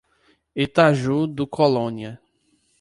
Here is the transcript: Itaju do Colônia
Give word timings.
Itaju 0.55 1.19
do 1.35 1.45
Colônia 1.45 2.19